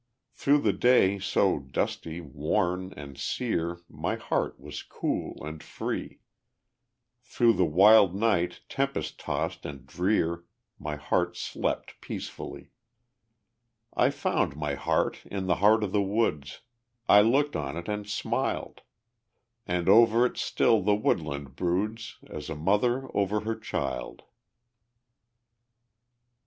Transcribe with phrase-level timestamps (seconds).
[0.33, 6.21] Through the day so dusty, worn and sere My heart was cool and free,
[7.21, 10.43] Through the wild night, tempest tossed and drear,
[10.79, 12.71] My heart slept peacefully.
[13.95, 16.61] I found my heart in the heart of the woods,
[17.07, 18.81] I looked on it and smiled;
[19.67, 24.23] And over it still the woodland broods, As a mother over her child.